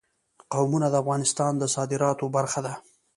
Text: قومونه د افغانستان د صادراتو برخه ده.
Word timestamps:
قومونه 0.53 0.87
د 0.89 0.95
افغانستان 1.03 1.51
د 1.57 1.63
صادراتو 1.75 2.25
برخه 2.35 2.59
ده. 2.65 2.73